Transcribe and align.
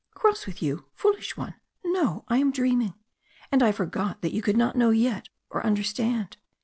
"Cross 0.15 0.47
with 0.47 0.63
you? 0.63 0.85
Foolish 0.95 1.37
one! 1.37 1.53
No, 1.83 2.25
I 2.27 2.39
am 2.39 2.49
dreaming. 2.51 2.95
And 3.51 3.61
I 3.61 3.71
forgot 3.71 4.23
that 4.23 4.33
you 4.33 4.41
could 4.41 4.57
not 4.57 4.75
know 4.75 4.89
yet, 4.89 5.29
or 5.51 5.63
understand. 5.63 6.37